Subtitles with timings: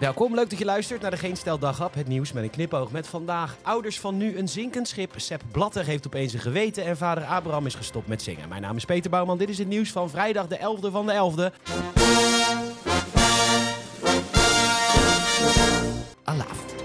[0.00, 1.94] Welkom, leuk dat je luistert naar de Geen Stel Daghap.
[1.94, 3.56] Het nieuws met een knipoog met vandaag.
[3.62, 5.12] Ouders van nu een zinkend schip.
[5.16, 8.48] Sepp Blatter heeft opeens een geweten en vader Abraham is gestopt met zingen.
[8.48, 9.38] Mijn naam is Peter Bouwman.
[9.38, 11.70] Dit is het nieuws van vrijdag de 11e van de 11e.
[16.24, 16.79] Alaaf.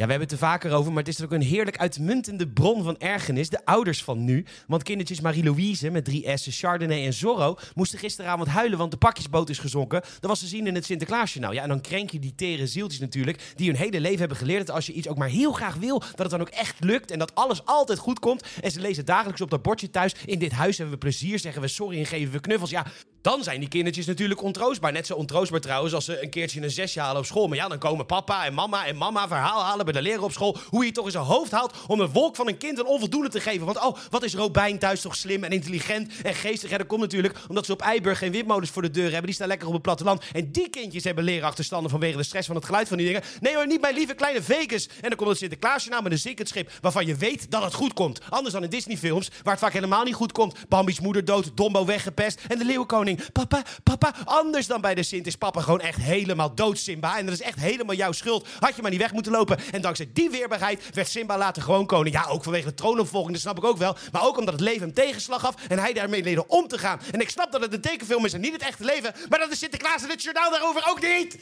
[0.00, 2.82] Ja, we hebben het er vaker over, maar het is ook een heerlijk uitmuntende bron
[2.82, 3.48] van ergernis.
[3.48, 4.44] De ouders van nu.
[4.66, 7.56] Want kindertjes Marie-Louise met drie S'en, Chardonnay en Zorro...
[7.74, 10.00] moesten gisteravond huilen, want de pakjesboot is gezonken.
[10.20, 11.52] Dat was te zien in het Sinterklaasjournaal.
[11.52, 13.52] Ja, en dan krenk je die tere zieltjes natuurlijk...
[13.56, 15.98] die hun hele leven hebben geleerd dat als je iets ook maar heel graag wil...
[15.98, 18.44] dat het dan ook echt lukt en dat alles altijd goed komt.
[18.60, 20.14] En ze lezen dagelijks op dat bordje thuis...
[20.24, 22.70] in dit huis hebben we plezier, zeggen we sorry en geven we knuffels.
[22.70, 22.86] Ja,
[23.22, 24.92] dan zijn die kindertjes natuurlijk ontroostbaar.
[24.92, 27.48] Net zo ontroostbaar trouwens als ze een keertje een zesje halen op school.
[27.48, 30.32] Maar ja, dan komen papa en mama en mama verhaal halen bij de leraar op
[30.32, 30.56] school.
[30.68, 33.28] Hoe je toch in zijn hoofd haalt om een wolk van een kind een onvoldoende
[33.28, 33.66] te geven.
[33.66, 36.70] Want oh, wat is Robijn thuis toch slim en intelligent en geestig.
[36.70, 39.24] Ja, dat komt natuurlijk omdat ze op Eiburg geen windmolens voor de deur hebben.
[39.24, 40.22] Die staan lekker op het platteland.
[40.32, 43.22] En die kindjes hebben leerachterstanden vanwege de stress van het geluid van die dingen.
[43.40, 44.86] Nee hoor, niet mijn lieve kleine Vegas.
[44.86, 47.74] En dan komt het Sinterklaasje nou met een zinkend schip waarvan je weet dat het
[47.74, 48.20] goed komt.
[48.28, 50.68] Anders dan in Disney-films waar het vaak helemaal niet goed komt.
[50.68, 53.09] Bambi's moeder dood, Dombo weggepest en de leeuwenkoning.
[53.32, 57.18] Papa, papa, anders dan bij de Sint is papa gewoon echt helemaal dood, Simba.
[57.18, 58.46] En dat is echt helemaal jouw schuld.
[58.58, 59.58] Had je maar niet weg moeten lopen.
[59.72, 62.14] En dankzij die weerbaarheid werd Simba later gewoon koning.
[62.14, 63.96] Ja, ook vanwege de troonopvolging, dat snap ik ook wel.
[64.12, 67.00] Maar ook omdat het leven hem tegenslag gaf en hij daarmee leerde om te gaan.
[67.10, 69.14] En ik snap dat het een tekenfilm is en niet het echte leven.
[69.28, 71.38] Maar dat is Sinterklaas en het journaal daarover ook niet.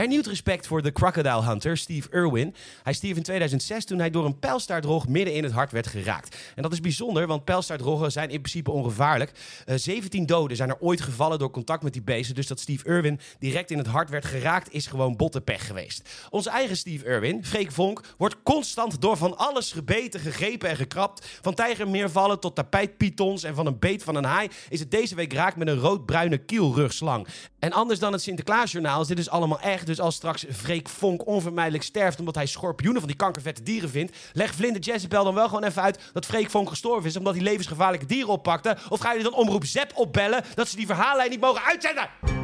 [0.00, 2.54] Hernieuwd respect voor de crocodile hunter Steve Irwin.
[2.82, 6.36] Hij stierf in 2006 toen hij door een pijlstaartrog midden in het hart werd geraakt.
[6.56, 9.32] En dat is bijzonder, want pijlstaartroggen zijn in principe ongevaarlijk.
[9.66, 12.34] Uh, 17 doden zijn er ooit gevallen door contact met die beesten.
[12.34, 16.08] Dus dat Steve Irwin direct in het hart werd geraakt is gewoon bottenpech geweest.
[16.30, 21.26] Onze eigen Steve Irwin, Freek Vonk, wordt constant door van alles gebeten, gegrepen en gekrapt.
[21.42, 25.32] Van tijgermeervallen tot tapijtpythons en van een beet van een haai is het deze week
[25.32, 27.26] raakt met een roodbruine kielrugslang.
[27.58, 29.88] En anders dan het Sinterklaasjournaal is dit dus allemaal echt.
[29.90, 34.16] Dus als straks Freek Vonk onvermijdelijk sterft omdat hij schorpioenen van die kankervette dieren vindt,
[34.32, 37.42] leg Vlinder Jezebel dan wel gewoon even uit dat Freek Vonk gestorven is omdat hij
[37.42, 38.76] levensgevaarlijke dieren oppakte?
[38.88, 42.39] Of ga je dan omroep Zep opbellen dat ze die verhaallijn niet mogen uitzenden?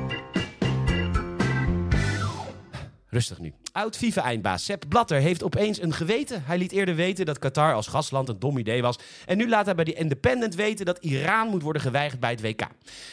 [3.17, 3.53] Rustig nu.
[3.73, 6.43] Oud FIFA-eindbaas Sepp Blatter heeft opeens een geweten.
[6.45, 8.99] Hij liet eerder weten dat Qatar als gastland een dom idee was.
[9.27, 12.41] En nu laat hij bij de Independent weten dat Iran moet worden geweigerd bij het
[12.41, 12.67] WK.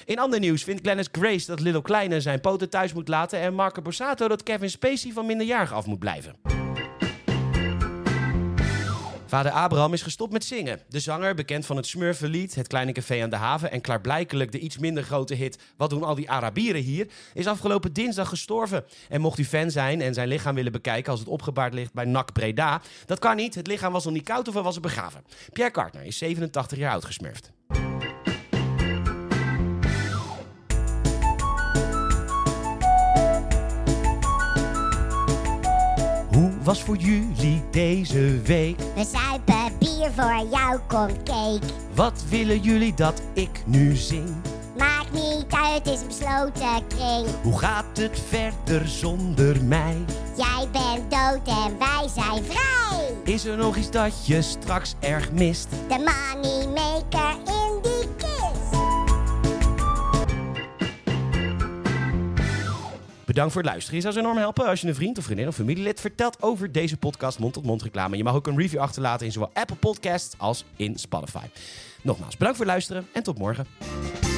[0.05, 3.39] In ander nieuws vindt Glennis Grace dat Little Kleine zijn poten thuis moet laten.
[3.39, 6.62] En Marco Borsato dat Kevin Spacey van minderjarig af moet blijven.
[9.33, 10.79] Vader Abraham is gestopt met zingen.
[10.87, 13.71] De zanger, bekend van het Smurfenlied, Het Kleine Café aan de Haven...
[13.71, 17.07] en klaarblijkelijk de iets minder grote hit Wat doen al die Arabieren hier...
[17.33, 18.85] is afgelopen dinsdag gestorven.
[19.09, 21.11] En mocht u fan zijn en zijn lichaam willen bekijken...
[21.11, 22.81] als het opgebaard ligt bij NAC Breda...
[23.05, 25.23] dat kan niet, het lichaam was nog niet koud of hij was begraven.
[25.53, 27.51] Pierre Kartner is 87 jaar oud gesmurfd.
[36.63, 38.79] Was voor jullie deze week?
[38.95, 41.59] We zuipen bier voor jou, kom cake.
[41.93, 44.35] Wat willen jullie dat ik nu zing?
[44.77, 47.27] Maakt niet uit, het is een besloten kring.
[47.41, 49.97] Hoe gaat het verder zonder mij?
[50.37, 53.13] Jij bent dood en wij zijn vrij.
[53.23, 55.67] Is er nog iets dat je straks erg mist?
[55.69, 57.42] De moneymaker
[63.33, 63.97] Bedankt voor het luisteren.
[63.99, 66.71] Je zou ze enorm helpen als je een vriend of vriendin of familielid vertelt over
[66.71, 68.17] deze podcast mond-tot-mond reclame.
[68.17, 71.45] Je mag ook een review achterlaten in zowel Apple Podcasts als in Spotify.
[72.01, 74.32] Nogmaals, bedankt voor het luisteren en tot morgen.